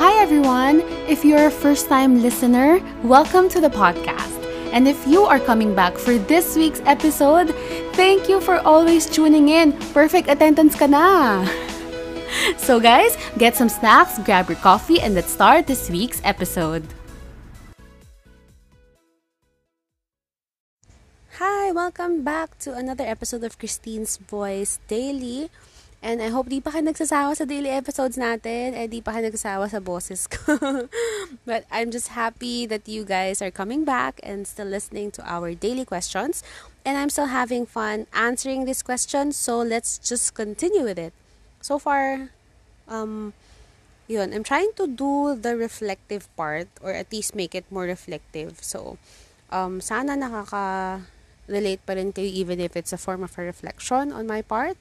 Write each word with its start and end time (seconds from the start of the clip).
Hi, 0.00 0.16
everyone. 0.16 0.80
If 1.12 1.28
you're 1.28 1.48
a 1.48 1.50
first 1.52 1.92
time 1.92 2.24
listener, 2.24 2.80
welcome 3.04 3.52
to 3.52 3.60
the 3.60 3.68
podcast. 3.68 4.32
And 4.72 4.88
if 4.88 4.96
you 5.06 5.28
are 5.28 5.36
coming 5.38 5.76
back 5.76 6.00
for 6.00 6.16
this 6.16 6.56
week's 6.56 6.80
episode, 6.88 7.52
thank 8.00 8.24
you 8.24 8.40
for 8.40 8.64
always 8.64 9.04
tuning 9.04 9.52
in. 9.52 9.76
Perfect 9.92 10.32
attendance 10.32 10.72
ka 10.72 10.88
na. 10.88 11.44
So, 12.56 12.80
guys, 12.80 13.12
get 13.36 13.60
some 13.60 13.68
snacks, 13.68 14.16
grab 14.24 14.48
your 14.48 14.56
coffee, 14.64 15.04
and 15.04 15.12
let's 15.12 15.28
start 15.28 15.68
this 15.68 15.92
week's 15.92 16.24
episode. 16.24 16.88
Hi, 21.36 21.76
welcome 21.76 22.24
back 22.24 22.56
to 22.64 22.72
another 22.72 23.04
episode 23.04 23.44
of 23.44 23.60
Christine's 23.60 24.16
Voice 24.16 24.80
Daily. 24.88 25.52
And 26.00 26.24
I 26.24 26.32
hope 26.32 26.48
di 26.48 26.64
pa 26.64 26.72
ka 26.72 26.80
nagsasawa 26.80 27.36
sa 27.36 27.44
daily 27.44 27.68
episodes 27.68 28.16
natin 28.16 28.72
and 28.72 28.88
di 28.88 29.04
pa 29.04 29.12
ka 29.12 29.20
nagsasawa 29.20 29.68
sa 29.68 29.84
bosses 29.84 30.24
ko. 30.24 30.56
but 31.48 31.68
I'm 31.68 31.92
just 31.92 32.16
happy 32.16 32.64
that 32.64 32.88
you 32.88 33.04
guys 33.04 33.44
are 33.44 33.52
coming 33.52 33.84
back 33.84 34.16
and 34.24 34.48
still 34.48 34.72
listening 34.72 35.12
to 35.20 35.22
our 35.28 35.52
daily 35.52 35.84
questions. 35.84 36.40
And 36.88 36.96
I'm 36.96 37.12
still 37.12 37.28
having 37.28 37.68
fun 37.68 38.08
answering 38.16 38.64
these 38.64 38.80
questions, 38.80 39.36
so 39.36 39.60
let's 39.60 40.00
just 40.00 40.32
continue 40.32 40.88
with 40.88 40.96
it. 40.96 41.12
So 41.60 41.76
far, 41.76 42.32
um, 42.88 43.36
yun, 44.08 44.32
I'm 44.32 44.42
trying 44.42 44.72
to 44.80 44.88
do 44.88 45.36
the 45.36 45.52
reflective 45.52 46.24
part 46.32 46.72
or 46.80 46.96
at 46.96 47.12
least 47.12 47.36
make 47.36 47.54
it 47.54 47.68
more 47.68 47.84
reflective. 47.84 48.64
So, 48.64 48.96
um, 49.52 49.84
sana 49.84 50.16
nakaka-relate 50.16 51.84
pa 51.84 51.92
rin 51.92 52.16
kayo 52.16 52.24
even 52.24 52.56
if 52.56 52.72
it's 52.72 52.96
a 52.96 52.98
form 52.98 53.20
of 53.20 53.36
a 53.36 53.44
reflection 53.44 54.16
on 54.16 54.24
my 54.24 54.40
part. 54.40 54.80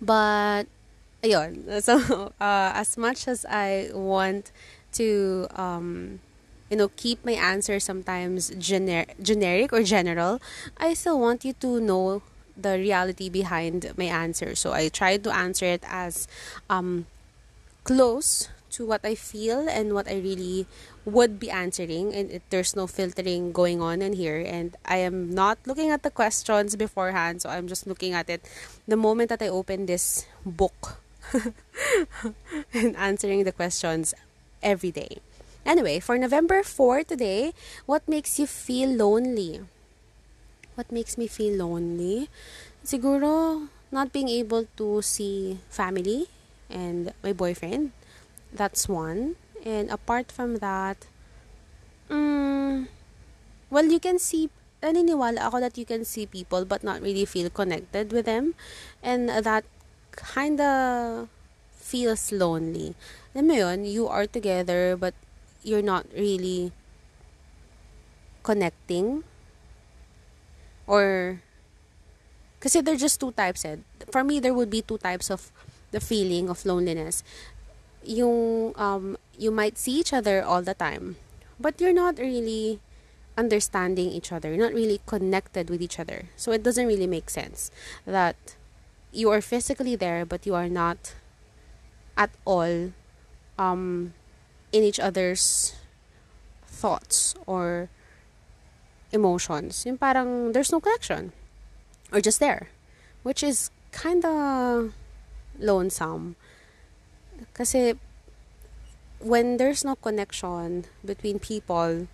But, 0.00 0.64
ayun. 1.22 1.66
So, 1.82 2.32
uh, 2.40 2.72
as 2.74 2.96
much 2.96 3.28
as 3.28 3.44
I 3.48 3.90
want 3.92 4.52
to, 4.94 5.46
um, 5.54 6.20
you 6.70 6.76
know, 6.76 6.88
keep 6.96 7.24
my 7.24 7.32
answer 7.32 7.80
sometimes 7.80 8.50
gener- 8.52 9.08
generic 9.22 9.72
or 9.72 9.82
general, 9.82 10.40
I 10.78 10.94
still 10.94 11.20
want 11.20 11.44
you 11.44 11.52
to 11.60 11.80
know 11.80 12.22
the 12.56 12.78
reality 12.78 13.28
behind 13.28 13.92
my 13.96 14.04
answer. 14.06 14.54
So, 14.54 14.72
I 14.72 14.88
try 14.88 15.16
to 15.18 15.30
answer 15.34 15.66
it 15.66 15.84
as 15.86 16.28
um, 16.68 17.06
close 17.84 18.48
to 18.72 18.86
what 18.86 19.04
I 19.04 19.14
feel 19.14 19.68
and 19.68 19.94
what 19.94 20.08
I 20.08 20.18
really 20.18 20.66
would 21.04 21.38
be 21.38 21.50
answering 21.50 22.14
and 22.14 22.30
it, 22.30 22.42
there's 22.50 22.76
no 22.76 22.86
filtering 22.86 23.52
going 23.52 23.80
on 23.80 24.02
in 24.02 24.12
here 24.12 24.40
and 24.40 24.76
I 24.84 24.98
am 24.98 25.34
not 25.34 25.58
looking 25.66 25.90
at 25.90 26.02
the 26.02 26.10
questions 26.10 26.76
beforehand 26.76 27.42
so 27.42 27.50
I'm 27.50 27.68
just 27.68 27.86
looking 27.86 28.12
at 28.12 28.30
it 28.30 28.46
the 28.86 28.96
moment 28.96 29.28
that 29.30 29.42
I 29.42 29.48
open 29.48 29.86
this 29.86 30.26
book 30.44 31.00
and 32.74 32.96
answering 32.96 33.44
the 33.44 33.52
questions 33.52 34.14
every 34.62 34.90
day. 34.90 35.18
Anyway, 35.64 36.00
for 36.00 36.16
November 36.16 36.62
4 36.62 37.04
today, 37.04 37.52
what 37.84 38.06
makes 38.08 38.38
you 38.38 38.46
feel 38.46 38.88
lonely? 38.88 39.60
What 40.74 40.90
makes 40.90 41.18
me 41.18 41.26
feel 41.26 41.60
lonely? 41.60 42.30
Siguro 42.84 43.68
not 43.92 44.12
being 44.12 44.28
able 44.28 44.66
to 44.78 45.02
see 45.02 45.58
family 45.68 46.28
and 46.70 47.12
my 47.22 47.32
boyfriend. 47.32 47.92
That's 48.52 48.88
one. 48.88 49.36
And 49.64 49.90
apart 49.90 50.32
from 50.32 50.58
that, 50.58 51.06
mm, 52.08 52.88
well, 53.70 53.86
you 53.86 54.00
can 54.00 54.18
see, 54.18 54.50
naniniwala 54.82 55.38
ako 55.38 55.60
that 55.60 55.76
you 55.76 55.84
can 55.84 56.04
see 56.04 56.24
people 56.24 56.64
but 56.64 56.82
not 56.82 57.02
really 57.02 57.24
feel 57.24 57.50
connected 57.50 58.12
with 58.12 58.24
them. 58.26 58.54
And 59.02 59.28
that 59.28 59.64
kinda 60.16 61.28
feels 61.76 62.32
lonely. 62.32 62.96
Alam 63.34 63.46
mo 63.46 63.54
yun, 63.54 63.84
you 63.84 64.08
are 64.08 64.26
together 64.26 64.96
but 64.96 65.14
you're 65.62 65.84
not 65.84 66.08
really 66.16 66.72
connecting. 68.42 69.22
Or, 70.88 71.38
kasi 72.58 72.80
there 72.80 72.96
just 72.96 73.20
two 73.20 73.30
types 73.32 73.64
eh. 73.64 73.78
For 74.10 74.24
me, 74.24 74.40
there 74.40 74.56
would 74.56 74.70
be 74.72 74.82
two 74.82 74.98
types 74.98 75.30
of 75.30 75.52
the 75.92 76.00
feeling 76.00 76.48
of 76.48 76.64
loneliness. 76.64 77.22
Yung 78.04 78.72
um, 78.76 79.16
you 79.36 79.50
might 79.50 79.78
see 79.78 79.92
each 79.92 80.12
other 80.12 80.42
all 80.42 80.62
the 80.62 80.74
time, 80.74 81.16
but 81.58 81.80
you're 81.80 81.92
not 81.92 82.18
really 82.18 82.80
understanding 83.36 84.10
each 84.10 84.32
other. 84.32 84.50
You're 84.50 84.68
not 84.68 84.74
really 84.74 85.00
connected 85.06 85.70
with 85.70 85.80
each 85.80 85.98
other. 85.98 86.28
So 86.36 86.52
it 86.52 86.62
doesn't 86.62 86.86
really 86.86 87.06
make 87.06 87.30
sense 87.30 87.70
that 88.04 88.56
you 89.12 89.30
are 89.30 89.40
physically 89.40 89.96
there, 89.96 90.24
but 90.24 90.46
you 90.46 90.54
are 90.54 90.68
not 90.68 91.14
at 92.16 92.30
all 92.44 92.92
um, 93.58 94.12
in 94.72 94.82
each 94.82 95.00
other's 95.00 95.74
thoughts 96.66 97.34
or 97.46 97.88
emotions. 99.12 99.84
Yung 99.86 99.98
parang 99.98 100.52
there's 100.52 100.72
no 100.72 100.80
connection 100.80 101.32
or 102.12 102.20
just 102.20 102.40
there, 102.40 102.68
which 103.22 103.42
is 103.42 103.70
kind 103.92 104.24
of 104.24 104.92
lonesome. 105.58 106.36
Kasi 107.54 107.94
when 109.20 109.56
there's 109.56 109.84
no 109.84 109.94
connection 109.96 110.84
between 111.04 111.38
people, 111.38 112.08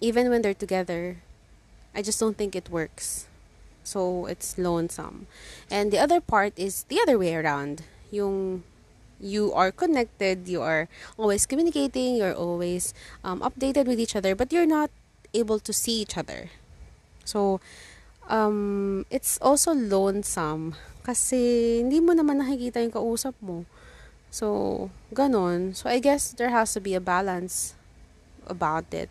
even 0.00 0.30
when 0.30 0.42
they're 0.42 0.54
together, 0.54 1.18
I 1.94 2.02
just 2.02 2.18
don't 2.18 2.36
think 2.36 2.56
it 2.56 2.70
works. 2.70 3.26
So 3.84 4.26
it's 4.26 4.56
lonesome. 4.56 5.26
And 5.70 5.92
the 5.92 5.98
other 5.98 6.20
part 6.20 6.52
is 6.56 6.84
the 6.88 7.00
other 7.00 7.18
way 7.18 7.36
around. 7.36 7.84
Yung 8.10 8.64
you 9.20 9.52
are 9.52 9.70
connected, 9.70 10.48
you 10.48 10.60
are 10.60 10.88
always 11.16 11.46
communicating, 11.46 12.16
you're 12.16 12.34
always 12.34 12.92
um, 13.22 13.40
updated 13.40 13.86
with 13.86 14.00
each 14.00 14.16
other, 14.16 14.34
but 14.34 14.52
you're 14.52 14.66
not 14.66 14.90
able 15.32 15.58
to 15.60 15.72
see 15.72 16.00
each 16.02 16.16
other. 16.16 16.50
So, 17.24 17.60
um, 18.28 19.06
it's 19.10 19.38
also 19.40 19.72
lonesome 19.72 20.74
kasi 21.04 21.80
hindi 21.80 22.00
mo 22.00 22.12
naman 22.12 22.40
nakikita 22.40 22.80
yung 22.80 22.92
kausap 22.92 23.36
mo. 23.40 23.64
So, 24.34 24.90
ganon. 25.14 25.78
So, 25.78 25.86
I 25.86 26.02
guess 26.02 26.34
there 26.34 26.50
has 26.50 26.74
to 26.74 26.82
be 26.82 26.98
a 26.98 27.02
balance 27.02 27.78
about 28.50 28.90
it. 28.90 29.06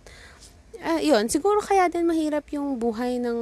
Uh, 0.83 0.99
yun, 0.99 1.31
siguro 1.31 1.63
kaya 1.63 1.87
din 1.87 2.03
mahirap 2.03 2.51
yung 2.51 2.75
buhay 2.75 3.23
ng 3.23 3.39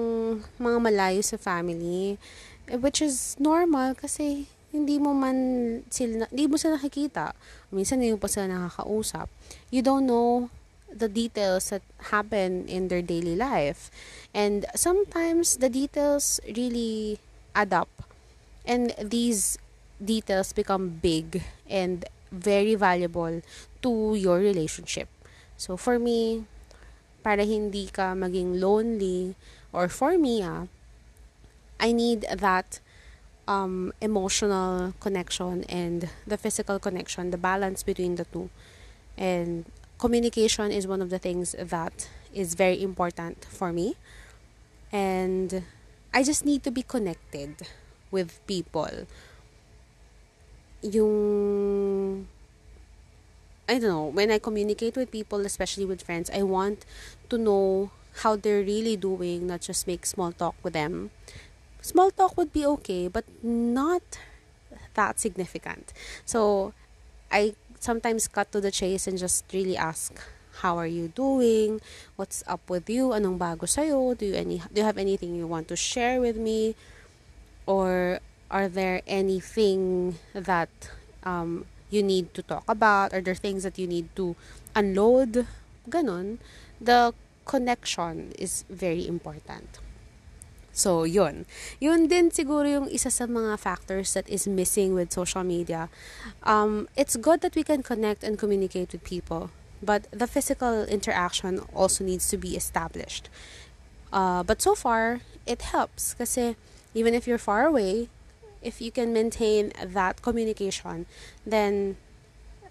mga 0.62 0.78
malayo 0.78 1.26
sa 1.26 1.42
family. 1.42 2.22
Eh, 2.70 2.78
which 2.78 3.02
is 3.02 3.34
normal 3.42 3.98
kasi 3.98 4.46
hindi 4.70 5.02
mo 5.02 5.18
man 5.18 5.82
sila, 5.90 6.30
hindi 6.30 6.46
mo 6.46 6.62
sila 6.62 6.78
nakikita. 6.78 7.34
Minsan 7.74 7.98
hindi 7.98 8.14
mo 8.14 8.22
pa 8.22 8.30
sila 8.30 8.46
nakakausap. 8.46 9.26
You 9.74 9.82
don't 9.82 10.06
know 10.06 10.54
the 10.86 11.10
details 11.10 11.74
that 11.74 11.82
happen 12.14 12.70
in 12.70 12.94
their 12.94 13.02
daily 13.02 13.34
life. 13.34 13.90
And 14.38 14.70
sometimes 14.78 15.58
the 15.58 15.72
details 15.74 16.38
really 16.46 17.18
add 17.58 17.74
up. 17.74 17.90
And 18.70 18.94
these 19.02 19.58
details 20.04 20.54
become 20.54 21.00
big 21.02 21.44
and 21.70 22.06
very 22.32 22.76
valuable 22.76 23.42
to 23.82 24.16
your 24.16 24.40
relationship. 24.40 25.08
So 25.58 25.78
for 25.78 26.00
me, 26.00 26.46
para 27.24 27.46
hindi 27.46 27.88
ka 27.88 28.18
maging 28.18 28.60
lonely 28.60 29.36
or 29.74 29.88
for 29.88 30.18
me, 30.18 30.42
ah, 30.42 30.66
I 31.80 31.92
need 31.92 32.26
that 32.30 32.80
um, 33.48 33.94
emotional 34.02 34.94
connection 35.00 35.64
and 35.66 36.10
the 36.26 36.38
physical 36.38 36.80
connection, 36.80 37.32
the 37.32 37.38
balance 37.38 37.84
between 37.84 38.16
the 38.16 38.26
two. 38.26 38.50
And 39.18 39.66
communication 39.98 40.72
is 40.72 40.88
one 40.88 41.02
of 41.02 41.10
the 41.10 41.20
things 41.20 41.56
that 41.58 42.10
is 42.34 42.54
very 42.56 42.82
important 42.82 43.46
for 43.46 43.74
me. 43.74 43.96
And 44.92 45.64
I 46.14 46.24
just 46.24 46.46
need 46.46 46.64
to 46.64 46.72
be 46.72 46.84
connected 46.84 47.68
with 48.12 48.46
people 48.46 49.08
yung 50.82 52.28
I 53.70 53.80
don't 53.80 53.90
know, 53.90 54.06
when 54.08 54.32
I 54.32 54.40
communicate 54.40 54.98
with 54.98 55.12
people, 55.12 55.46
especially 55.46 55.86
with 55.86 56.02
friends, 56.02 56.30
I 56.34 56.44
want 56.44 56.84
to 57.30 57.38
know 57.38 57.92
how 58.20 58.36
they're 58.36 58.64
really 58.64 58.98
doing, 58.98 59.48
not 59.48 59.62
just 59.62 59.88
make 59.88 60.06
small 60.06 60.34
talk 60.34 60.56
with 60.62 60.74
them. 60.74 61.12
Small 61.80 62.12
talk 62.12 62.36
would 62.36 62.52
be 62.52 62.66
okay, 62.66 63.08
but 63.08 63.24
not 63.42 64.02
that 64.96 65.22
significant. 65.22 65.94
So 66.26 66.74
I 67.32 67.56
sometimes 67.80 68.28
cut 68.28 68.52
to 68.52 68.60
the 68.60 68.72
chase 68.72 69.08
and 69.08 69.18
just 69.18 69.46
really 69.54 69.78
ask, 69.78 70.20
how 70.60 70.78
are 70.78 70.88
you 70.88 71.08
doing? 71.08 71.80
What's 72.18 72.44
up 72.46 72.70
with 72.70 72.90
you? 72.90 73.16
Anong 73.16 73.40
bago 73.40 73.64
sa'yo? 73.64 74.14
Do 74.14 74.26
you 74.26 74.36
any 74.36 74.62
do 74.74 74.82
you 74.82 74.86
have 74.86 75.00
anything 75.00 75.34
you 75.36 75.48
want 75.48 75.68
to 75.70 75.78
share 75.80 76.20
with 76.20 76.36
me? 76.36 76.76
Or 77.66 78.20
are 78.52 78.68
there 78.68 79.02
anything 79.08 80.20
that 80.36 80.70
um, 81.24 81.66
you 81.90 82.04
need 82.04 82.34
to 82.36 82.44
talk 82.44 82.64
about? 82.68 83.14
Are 83.14 83.22
there 83.22 83.36
things 83.36 83.64
that 83.64 83.80
you 83.80 83.88
need 83.88 84.14
to 84.18 84.36
unload? 84.76 85.48
Ganon. 85.90 86.38
The 86.80 87.14
connection 87.46 88.34
is 88.38 88.66
very 88.70 89.08
important. 89.08 89.80
So, 90.74 91.04
yun. 91.04 91.46
Yun 91.80 92.08
din 92.08 92.32
siguro 92.32 92.64
yung 92.64 92.88
isa 92.88 93.12
sa 93.12 93.28
mga 93.28 93.60
factors 93.60 94.14
that 94.14 94.28
is 94.30 94.48
missing 94.48 94.96
with 94.96 95.12
social 95.12 95.44
media. 95.44 95.90
Um, 96.44 96.88
it's 96.96 97.16
good 97.16 97.42
that 97.42 97.56
we 97.56 97.64
can 97.64 97.84
connect 97.84 98.24
and 98.24 98.40
communicate 98.40 98.92
with 98.96 99.04
people, 99.04 99.52
but 99.84 100.08
the 100.12 100.28
physical 100.28 100.88
interaction 100.88 101.60
also 101.76 102.04
needs 102.04 102.30
to 102.32 102.38
be 102.38 102.56
established. 102.56 103.28
Uh, 104.14 104.44
but 104.44 104.62
so 104.62 104.76
far, 104.76 105.20
it 105.46 105.76
helps 105.76 106.16
kasi 106.16 106.56
even 106.96 107.14
if 107.14 107.28
you're 107.28 107.42
far 107.42 107.68
away, 107.68 108.08
if 108.62 108.82
you 108.82 108.92
can 108.92 109.14
maintain 109.14 109.74
that 109.84 110.22
communication, 110.22 111.06
then 111.46 111.98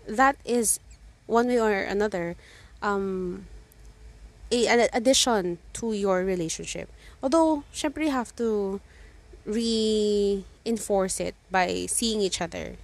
that 0.07 0.37
is 0.45 0.81
one 1.27 1.47
way 1.47 1.61
or 1.61 1.73
another 1.73 2.37
um, 2.83 3.47
a, 4.51 4.67
an 4.67 4.89
addition 4.93 5.59
to 5.75 5.93
your 5.93 6.25
relationship. 6.25 6.91
Although, 7.23 7.65
syempre 7.73 8.05
you 8.05 8.11
have 8.11 8.35
to 8.37 8.81
reinforce 9.45 11.21
it 11.21 11.35
by 11.51 11.87
seeing 11.87 12.21
each 12.21 12.41
other. 12.41 12.77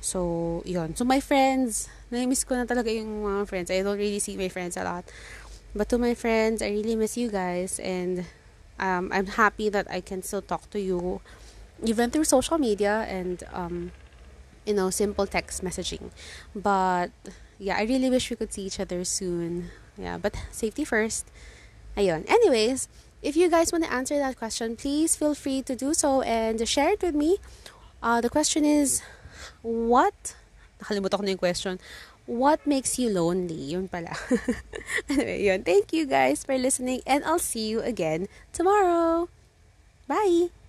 So, 0.00 0.62
yon. 0.66 0.96
So, 0.96 1.04
my 1.04 1.20
friends, 1.20 1.88
na-miss 2.10 2.44
ko 2.44 2.56
na 2.56 2.66
talaga 2.66 2.90
yung 2.90 3.22
mga 3.22 3.48
friends. 3.48 3.70
I 3.70 3.82
don't 3.82 3.98
really 3.98 4.18
see 4.18 4.36
my 4.36 4.48
friends 4.48 4.76
a 4.76 4.82
lot. 4.82 5.04
But 5.74 5.88
to 5.90 5.98
my 5.98 6.14
friends, 6.14 6.60
I 6.60 6.70
really 6.70 6.96
miss 6.96 7.16
you 7.16 7.30
guys. 7.30 7.78
And 7.78 8.26
um, 8.80 9.10
I'm 9.12 9.38
happy 9.38 9.68
that 9.70 9.86
I 9.88 10.00
can 10.00 10.22
still 10.22 10.42
talk 10.42 10.68
to 10.70 10.80
you 10.80 11.20
even 11.84 12.10
through 12.10 12.24
social 12.24 12.58
media 12.58 13.06
and, 13.08 13.42
um, 13.52 13.92
you 14.66 14.74
know, 14.74 14.90
simple 14.90 15.26
text 15.26 15.64
messaging. 15.64 16.10
But, 16.54 17.10
yeah, 17.58 17.76
I 17.76 17.82
really 17.82 18.10
wish 18.10 18.30
we 18.30 18.36
could 18.36 18.52
see 18.52 18.62
each 18.62 18.80
other 18.80 19.04
soon. 19.04 19.70
Yeah, 19.98 20.18
but 20.18 20.34
safety 20.50 20.84
first. 20.84 21.26
Ayun. 21.96 22.24
Anyways, 22.28 22.88
if 23.22 23.36
you 23.36 23.50
guys 23.50 23.70
want 23.72 23.84
to 23.84 23.92
answer 23.92 24.18
that 24.18 24.36
question, 24.36 24.76
please 24.76 25.14
feel 25.16 25.34
free 25.34 25.62
to 25.62 25.76
do 25.76 25.94
so 25.94 26.22
and 26.22 26.66
share 26.66 26.90
it 26.90 27.02
with 27.02 27.14
me. 27.14 27.38
Uh, 28.02 28.20
the 28.20 28.30
question 28.30 28.64
is, 28.64 29.02
what? 29.62 30.34
Nakalimutan 30.82 31.18
ko 31.18 31.22
na 31.22 31.30
yung 31.30 31.42
question. 31.42 31.78
What 32.26 32.66
makes 32.66 32.98
you 32.98 33.10
lonely? 33.10 33.74
Yun 33.74 33.86
pala. 33.86 34.14
anyway, 35.10 35.42
yun. 35.42 35.62
Thank 35.62 35.92
you 35.92 36.06
guys 36.06 36.42
for 36.42 36.58
listening 36.58 37.02
and 37.06 37.22
I'll 37.24 37.42
see 37.42 37.68
you 37.68 37.82
again 37.82 38.26
tomorrow. 38.54 39.28
Bye! 40.06 40.61